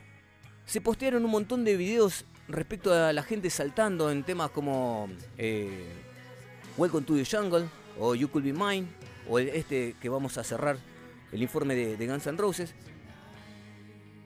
[0.65, 5.85] Se postearon un montón de videos respecto a la gente saltando en temas como eh,
[6.77, 7.65] Welcome to the Jungle
[7.99, 8.87] o You Could Be Mine
[9.27, 10.77] o este que vamos a cerrar
[11.31, 12.73] el informe de, Guns N' Roses.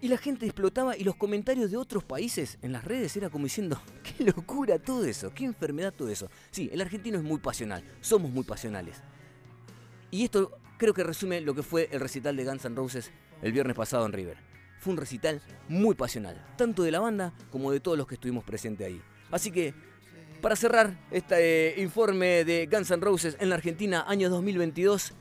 [0.02, 3.46] Y la gente explotaba y los comentarios de otros países en las redes era como
[3.46, 6.30] diciendo, qué locura todo eso, qué enfermedad todo eso.
[6.52, 9.02] Sí, el argentino es muy pasional, somos muy pasionales.
[10.12, 13.52] Y esto creo que resume lo que fue el recital de Guns N' Roses el
[13.52, 14.38] viernes pasado en River.
[14.80, 18.46] Fue un recital muy pasional, tanto de la banda como de todos los que estuvimos
[18.46, 19.02] presentes ahí.
[19.30, 19.74] Así que
[20.42, 25.14] para cerrar este eh, informe de Guns N' Roses en la Argentina, año 2022,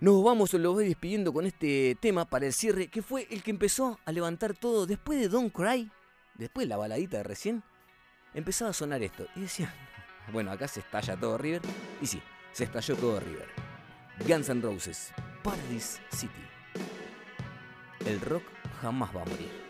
[0.00, 3.50] nos vamos, lo voy despidiendo con este tema para el cierre, que fue el que
[3.50, 5.90] empezó a levantar todo después de Don't Cry,
[6.34, 7.62] después de la baladita de recién,
[8.34, 9.26] empezaba a sonar esto.
[9.34, 9.72] Y decía,
[10.32, 11.62] bueno, acá se estalla todo River.
[12.00, 12.22] Y sí,
[12.52, 13.48] se estalló todo River.
[14.26, 16.32] Guns N' Roses, Paradise City.
[18.04, 18.44] El rock
[18.80, 19.65] jamás va a morir.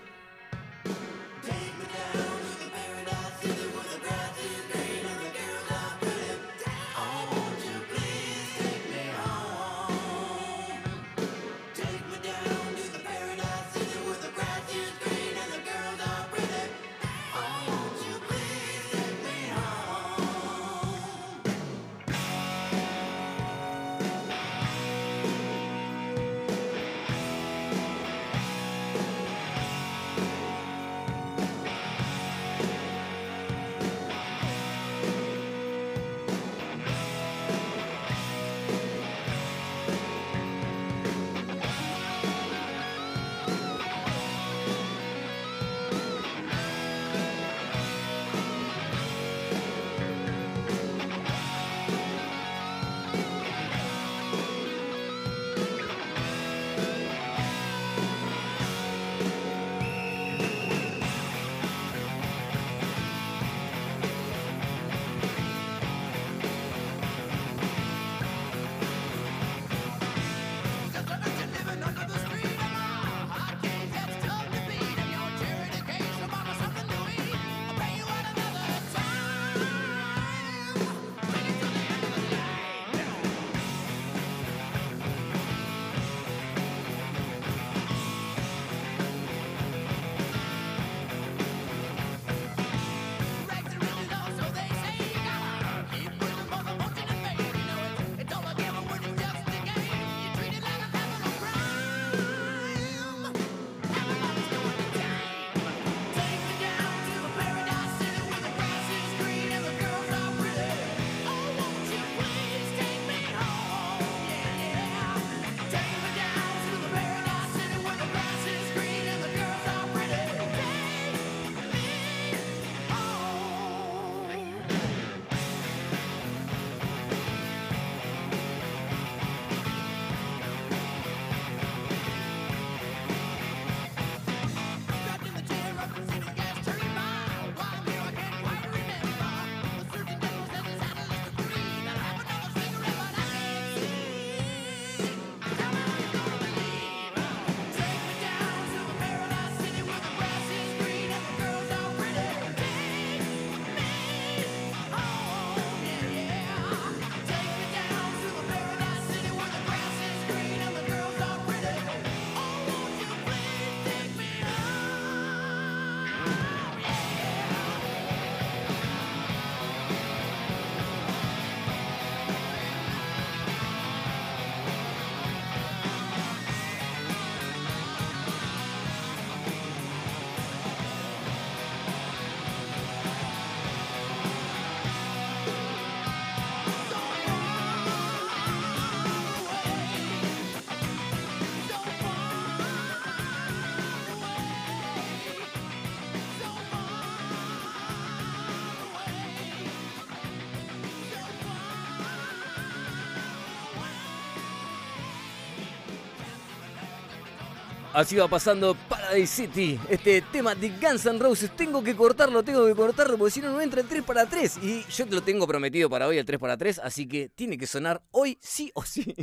[207.97, 211.51] Así va pasando Paradise City, este tema de Guns N' Roses.
[211.57, 214.59] Tengo que cortarlo, tengo que cortarlo, porque si no, no entra el 3 para 3.
[214.59, 217.57] Y yo te lo tengo prometido para hoy, el 3 para 3, así que tiene
[217.57, 219.15] que sonar hoy sí o sí.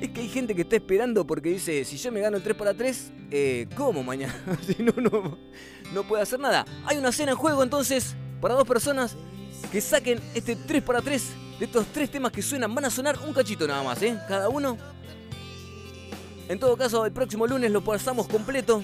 [0.00, 2.56] Es que hay gente que está esperando porque dice, si yo me gano el 3
[2.56, 4.32] para 3, eh, ¿cómo mañana?
[4.64, 5.36] si no, no,
[5.92, 6.64] no puede hacer nada.
[6.84, 9.16] Hay una cena en juego entonces para dos personas
[9.72, 11.24] que saquen este 3 para 3
[11.58, 12.72] de estos tres temas que suenan.
[12.72, 14.16] Van a sonar un cachito nada más, ¿eh?
[14.28, 14.76] Cada uno
[16.48, 18.82] en todo caso, el próximo lunes lo pasamos completo.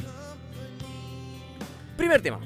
[1.96, 2.40] Primer tema.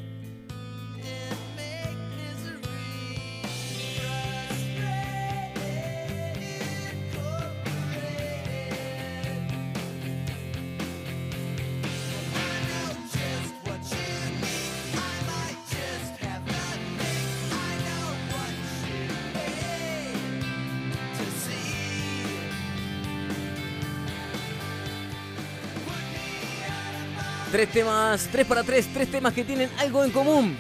[27.55, 30.59] Tres temas, tres para tres, tres temas que tienen algo en común.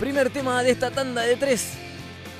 [0.00, 1.74] Primer tema de esta tanda de tres.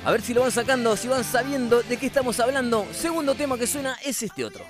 [0.03, 2.85] A ver si lo van sacando, si van sabiendo de qué estamos hablando.
[2.91, 4.65] Segundo tema que suena es este otro.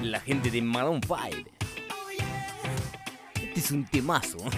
[0.00, 1.18] La gente de Maroon 5.
[3.34, 4.38] Este es un temazo.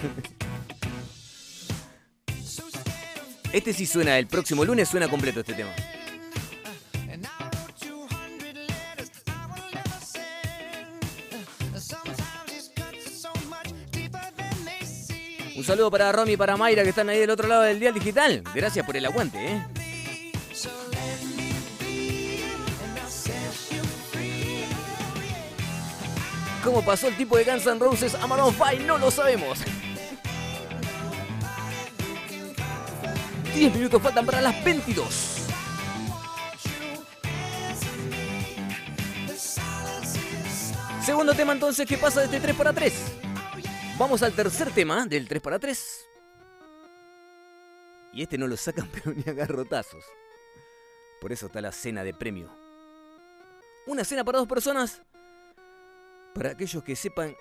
[3.51, 5.75] Este sí suena, el próximo lunes suena completo este tema.
[15.63, 17.93] Un saludo para Romy y para Mayra que están ahí del otro lado del dial
[17.93, 18.43] digital.
[18.53, 19.65] Gracias por el aguante, ¿eh?
[26.65, 28.83] ¿Cómo pasó el tipo de Guns N' Roses a Maroon 5?
[28.85, 29.59] No lo sabemos.
[33.55, 35.47] 10 minutos faltan para las 22.
[41.05, 43.22] Segundo tema entonces, ¿qué pasa de este 3 para 3?
[43.95, 46.07] Vamos al tercer tema del 3 para 3.
[48.13, 50.03] Y este no lo sacan pero ni a garrotazos.
[51.21, 52.49] Por eso está la cena de premio.
[53.85, 54.99] Una cena para dos personas.
[56.33, 57.35] Para aquellos que sepan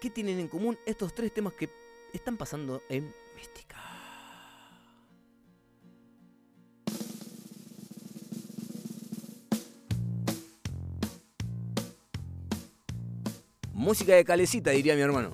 [0.00, 1.68] qué tienen en común estos tres temas que
[2.14, 3.89] están pasando en Mística.
[13.80, 15.30] Música de calecita, diría mi hermano.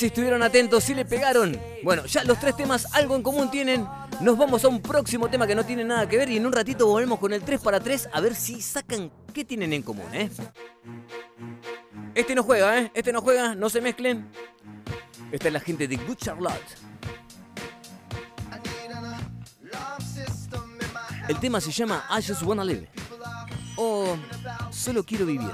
[0.00, 1.60] Si estuvieron atentos, si le pegaron.
[1.82, 3.86] Bueno, ya los tres temas algo en común tienen.
[4.22, 6.54] Nos vamos a un próximo tema que no tiene nada que ver y en un
[6.54, 10.06] ratito volvemos con el 3 para 3 a ver si sacan qué tienen en común,
[10.14, 10.30] ¿eh?
[12.14, 12.90] Este no juega, ¿eh?
[12.94, 14.26] Este no juega, no se mezclen.
[15.30, 16.54] Esta es la gente de Good Charlotte.
[21.28, 22.88] El tema se llama I Just Wanna Live.
[23.76, 24.16] O
[24.70, 25.52] Solo Quiero Vivir.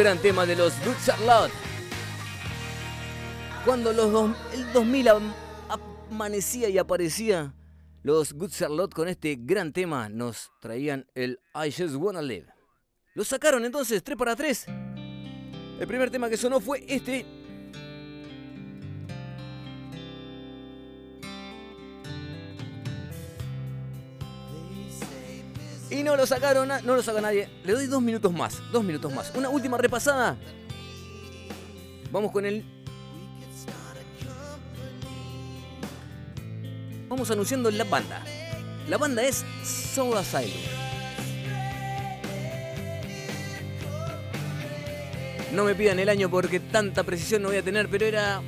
[0.00, 1.52] Gran tema de los Good Charlotte.
[3.66, 5.34] Cuando el 2000 am-
[6.10, 7.52] amanecía y aparecía,
[8.02, 12.46] los Good Charlotte con este gran tema nos traían el I Just Wanna Live.
[13.14, 14.66] Lo sacaron entonces 3 para 3.
[15.78, 17.26] El primer tema que sonó fue este.
[25.90, 27.48] Y no lo sacaron, no lo saca nadie.
[27.64, 29.32] Le doy dos minutos más, dos minutos más.
[29.34, 30.36] Una última repasada.
[32.12, 32.64] Vamos con el.
[37.08, 38.22] Vamos anunciando la banda.
[38.88, 40.50] La banda es Soul Asylum.
[45.52, 48.42] No me pidan el año porque tanta precisión no voy a tener, pero era.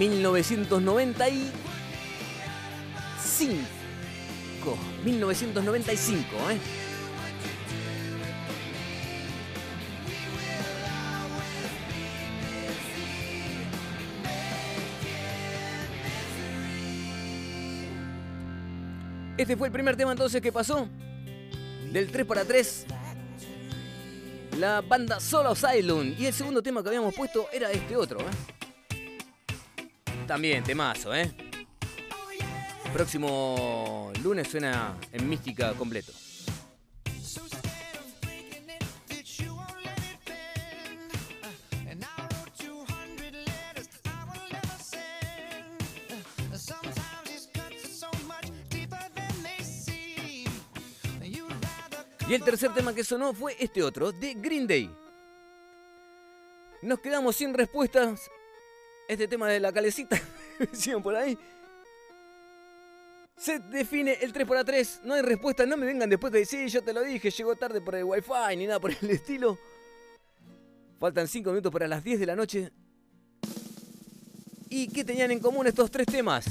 [0.00, 1.52] ...1995...
[5.04, 6.16] ...1995,
[6.50, 6.58] ¿eh?
[19.36, 20.88] Este fue el primer tema entonces que pasó.
[21.92, 22.86] Del 3 para 3.
[24.58, 26.14] La banda Solo Asylum.
[26.18, 28.59] Y el segundo tema que habíamos puesto era este otro, ¿eh?
[30.30, 31.28] También, temazo, ¿eh?
[32.92, 36.12] Próximo lunes suena en Mística completo.
[52.28, 54.88] Y el tercer tema que sonó fue este otro, de Green Day.
[56.82, 58.30] Nos quedamos sin respuestas.
[59.10, 60.16] Este tema de la calecita,
[60.60, 61.36] decían por ahí.
[63.36, 66.92] Se define el 3x3, no hay respuesta, no me vengan después que sí, yo te
[66.92, 69.58] lo dije, llegó tarde por el wifi ni nada por el estilo.
[71.00, 72.70] Faltan 5 minutos para las 10 de la noche.
[74.68, 76.46] ¿Y qué tenían en común estos tres temas?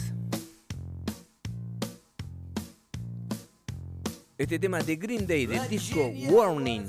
[4.37, 6.85] Este tema de Green Day del disco Warning.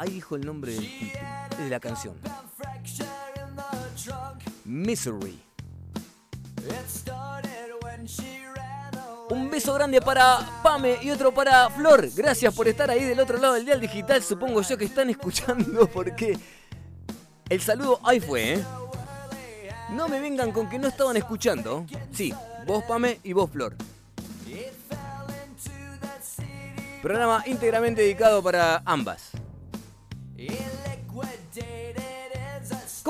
[0.00, 1.24] Ahí dijo el nombre del título,
[1.58, 2.14] de la canción.
[4.64, 5.42] Misery.
[9.28, 12.08] Un beso grande para Pame y otro para Flor.
[12.16, 14.22] Gracias por estar ahí del otro lado del dial digital.
[14.22, 16.38] Supongo yo que están escuchando porque
[17.50, 18.64] el saludo ahí fue, ¿eh?
[19.90, 21.84] No me vengan con que no estaban escuchando.
[22.10, 22.32] Sí,
[22.66, 23.76] vos Pame y vos Flor.
[27.02, 29.29] Programa íntegramente dedicado para ambas.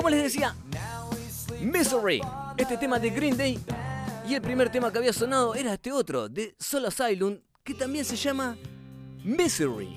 [0.01, 0.55] Como les decía,
[1.59, 2.21] Misery,
[2.57, 3.59] este tema de Green Day.
[4.27, 8.03] Y el primer tema que había sonado era este otro, de Soul Asylum, que también
[8.03, 8.57] se llama
[9.23, 9.95] Misery.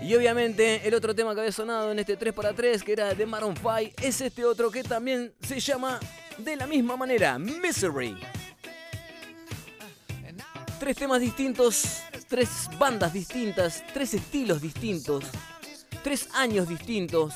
[0.00, 3.56] Y obviamente el otro tema que había sonado en este 3x3, que era de Maroon
[3.56, 5.98] 5, es este otro que también se llama
[6.38, 8.16] de la misma manera, Misery.
[10.78, 12.48] Tres temas distintos, tres
[12.78, 15.24] bandas distintas, tres estilos distintos,
[16.04, 17.34] tres años distintos.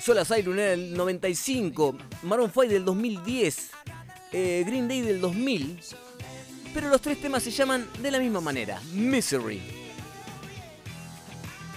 [0.00, 3.70] Soul Asylum del 95, Maroon 5 del 2010,
[4.32, 5.80] eh, Green Day del 2000.
[6.74, 9.60] Pero los tres temas se llaman de la misma manera, Misery.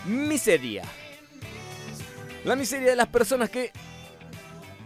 [0.06, 0.84] Miseria.
[2.44, 3.72] La miseria de las personas que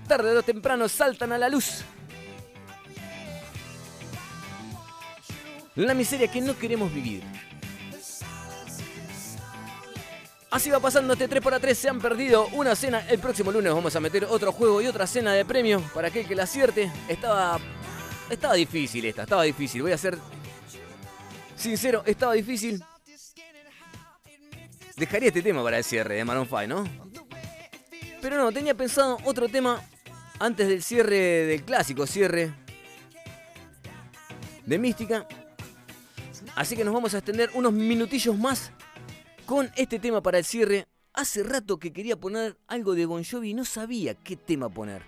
[0.08, 1.84] tarde o temprano saltan a la luz.
[5.78, 7.24] La miseria que no queremos vivir.
[10.50, 13.08] Así va pasando este 3x3, se han perdido una cena.
[13.08, 16.28] El próximo lunes vamos a meter otro juego y otra cena de premio para aquel
[16.28, 16.92] que la acierte.
[17.08, 17.60] Estaba.
[18.28, 19.84] Estaba difícil esta, estaba difícil.
[19.84, 20.18] Voy a ser
[21.56, 22.84] sincero, estaba difícil.
[24.96, 26.86] Dejaría este tema para el cierre de Maroon 5, ¿no?
[28.20, 29.80] Pero no, tenía pensado otro tema
[30.40, 32.52] antes del cierre del clásico cierre
[34.66, 35.28] de Mística.
[36.58, 38.72] Así que nos vamos a extender unos minutillos más
[39.46, 40.88] con este tema para el cierre.
[41.14, 45.04] Hace rato que quería poner algo de Bon Jovi y no sabía qué tema poner.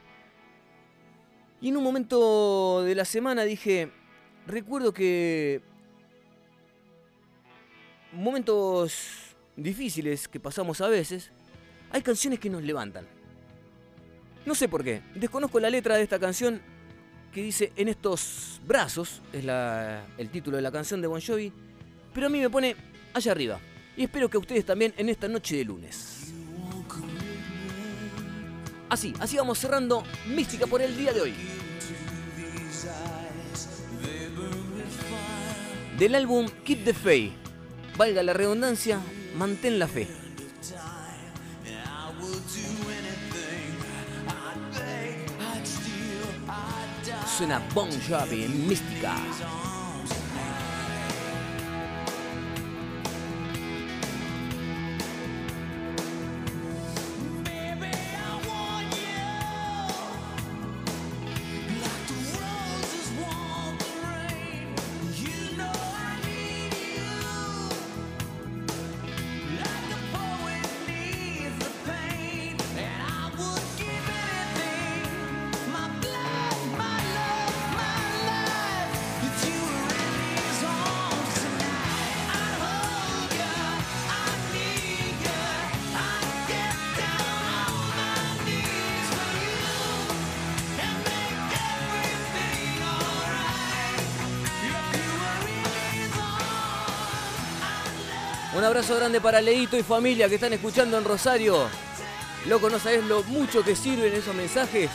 [1.59, 3.91] Y en un momento de la semana dije,
[4.45, 5.63] recuerdo que
[8.13, 11.31] momentos difíciles que pasamos a veces,
[11.89, 13.07] hay canciones que nos levantan.
[14.45, 16.61] No sé por qué, desconozco la letra de esta canción,
[17.33, 21.51] que dice En estos brazos, es la- el título de la canción de Bon Jovi,
[22.13, 22.75] pero a mí me pone
[23.13, 23.59] allá arriba.
[23.97, 26.15] Y espero que ustedes también en esta noche de lunes.
[28.89, 31.33] Así, así vamos cerrando Mística por el día de hoy.
[35.99, 37.33] Del álbum Keep the Faith,
[37.97, 38.99] valga la redundancia,
[39.37, 40.07] mantén la fe.
[47.39, 49.15] Suena Bon Jovi en Mística.
[98.59, 101.69] Un abrazo grande para Leito y familia que están escuchando en Rosario.
[102.45, 104.89] Loco, no sabes lo mucho que sirven esos mensajes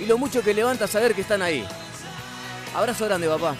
[0.00, 1.64] y lo mucho que levanta saber que están ahí.
[2.74, 3.54] Abrazo grande, papá.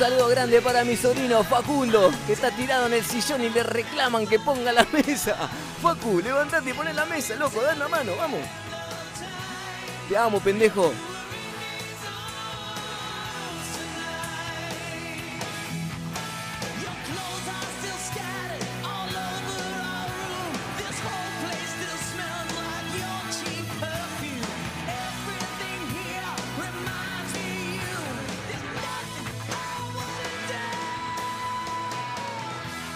[0.00, 4.26] Saludo grande para mi sobrino Facundo, que está tirado en el sillón y le reclaman
[4.26, 5.36] que ponga la mesa.
[5.82, 8.40] Facu, levantate y poné la mesa, loco, da la mano, vamos.
[10.08, 10.90] Te amo, pendejo.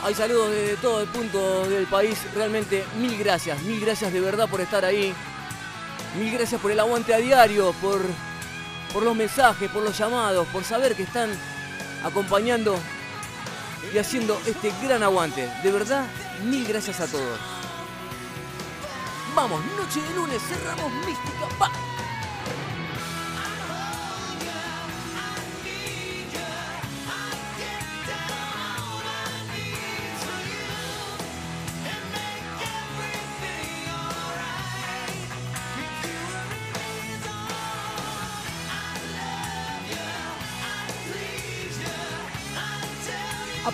[0.05, 2.19] Hay saludos de todo el punto del país.
[2.35, 5.15] Realmente mil gracias, mil gracias de verdad por estar ahí.
[6.19, 8.03] Mil gracias por el aguante a diario, por,
[8.93, 11.31] por los mensajes, por los llamados, por saber que están
[12.05, 12.77] acompañando
[13.95, 15.51] y haciendo este gran aguante.
[15.63, 16.05] De verdad,
[16.45, 17.39] mil gracias a todos.
[19.35, 21.94] Vamos, noche de lunes, cerramos Mística.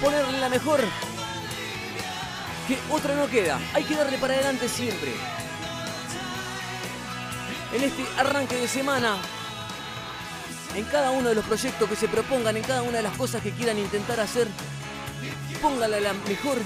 [0.00, 0.80] Ponerle la mejor.
[2.66, 3.58] Que otra no queda.
[3.74, 5.12] Hay que darle para adelante siempre.
[7.74, 9.16] En este arranque de semana,
[10.74, 13.42] en cada uno de los proyectos que se propongan, en cada una de las cosas
[13.42, 14.48] que quieran intentar hacer,
[15.62, 16.58] póngale la mejor.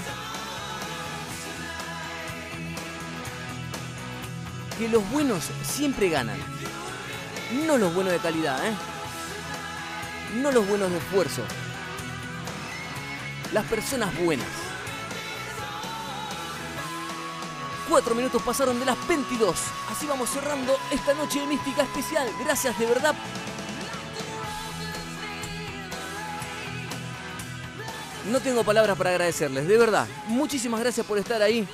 [4.79, 6.37] Que los buenos siempre ganan.
[7.65, 8.73] No los buenos de calidad, ¿eh?
[10.41, 11.43] No los buenos de esfuerzo
[13.55, 14.49] las personas buenas.
[17.87, 19.55] Cuatro minutos pasaron de las 22.
[19.89, 22.27] Así vamos cerrando esta noche de mística especial.
[22.43, 23.15] Gracias de verdad.
[28.29, 30.05] No tengo palabras para agradecerles, de verdad.
[30.27, 31.65] Muchísimas gracias por estar ahí.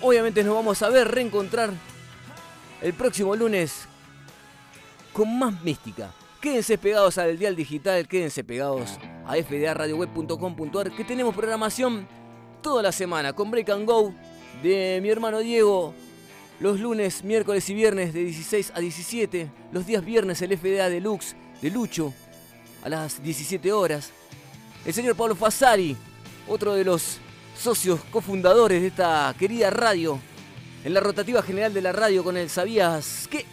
[0.00, 1.70] Obviamente nos vamos a ver, reencontrar
[2.82, 3.86] el próximo lunes
[5.12, 6.10] con más mística.
[6.40, 12.06] Quédense pegados al dial digital, quédense pegados a fdaradioweb.com.ar que tenemos programación
[12.62, 14.12] toda la semana con Break and Go
[14.62, 15.94] de mi hermano Diego
[16.60, 19.50] Los lunes, miércoles y viernes de 16 a 17.
[19.72, 22.14] Los días viernes el FDA Deluxe de Lucho
[22.82, 24.12] a las 17 horas.
[24.84, 25.96] El señor Pablo Fasari,
[26.48, 27.18] otro de los
[27.58, 30.18] socios cofundadores de esta querida radio,
[30.84, 33.44] en la rotativa general de la radio con el ¿Sabías que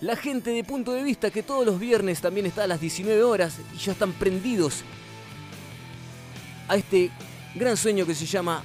[0.00, 3.22] La gente de punto de vista que todos los viernes también está a las 19
[3.22, 4.82] horas y ya están prendidos
[6.68, 7.10] a este
[7.54, 8.62] gran sueño que se llama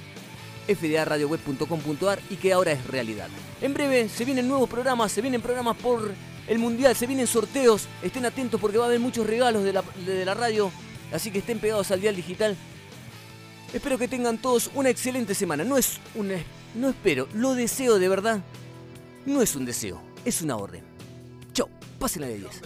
[0.66, 3.28] fdaradioweb.com.ar y que ahora es realidad.
[3.60, 6.12] En breve se vienen nuevos programas, se vienen programas por
[6.46, 9.82] el Mundial, se vienen sorteos, estén atentos porque va a haber muchos regalos de la,
[10.06, 10.70] de la radio,
[11.12, 12.56] así que estén pegados al dial digital.
[13.72, 15.62] Espero que tengan todos una excelente semana.
[15.64, 16.32] No es un
[16.74, 18.40] no espero, lo deseo de verdad.
[19.26, 20.82] No es un deseo, es una orden.
[21.52, 21.68] Chau,
[21.98, 22.62] pásenla de 10.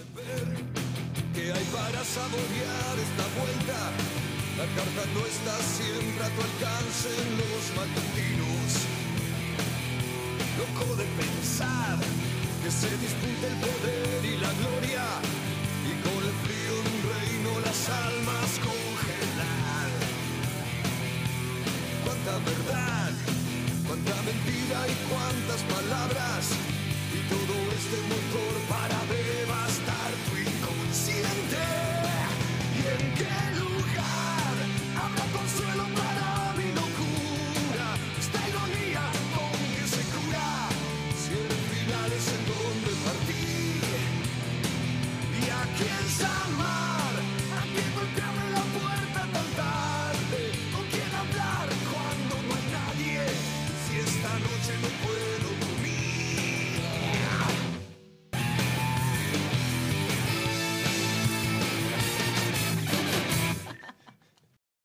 [4.62, 8.70] La carta no está siempre a tu alcance en los matutinos.
[10.54, 11.98] Loco de pensar
[12.62, 15.02] que se dispute el poder y la gloria.
[15.82, 19.90] Y con el frío de un reino las almas congelar.
[22.04, 23.12] Cuánta verdad,
[23.88, 26.44] cuánta mentira y cuántas palabras.
[27.10, 29.31] Y todo este motor para devastar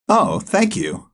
[0.10, 1.07] Oh, thank you.